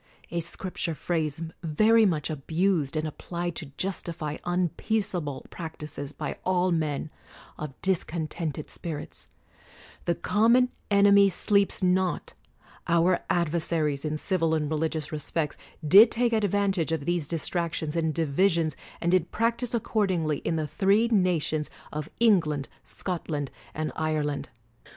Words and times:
(a 0.31 0.39
Scripture 0.39 0.95
phrase 0.95 1.43
very 1.61 2.07
much 2.07 2.31
abused, 2.31 2.97
and 2.97 3.07
applied 3.07 3.55
to 3.55 3.67
justify 3.77 4.35
unpeaceable 4.45 5.45
prac 5.51 5.77
tises 5.77 6.11
by 6.11 6.39
all 6.43 6.71
men 6.71 7.11
of 7.59 7.79
discontented 7.83 8.67
spirits),— 8.71 9.27
the 10.05 10.15
common 10.15 10.69
enemy 10.89 11.29
sleeps 11.29 11.83
not: 11.83 12.33
our 12.87 13.19
adversaries 13.29 14.03
in 14.03 14.17
civil 14.17 14.55
and 14.55 14.71
religious 14.71 15.11
respects 15.11 15.55
did 15.87 16.09
take 16.09 16.33
advantage 16.33 16.91
of 16.91 17.05
these 17.05 17.27
distractions 17.27 17.95
and 17.95 18.15
divisions, 18.15 18.75
and 19.01 19.11
did 19.11 19.29
prac 19.29 19.59
tise 19.59 19.75
accordingly 19.75 20.39
in 20.39 20.55
the 20.55 20.65
three 20.65 21.09
nations 21.09 21.69
of 21.93 22.09
Eng 22.19 22.39
land, 22.47 22.67
Scotland, 22.83 23.51
and 23.75 23.91
Ireland. 23.95 24.49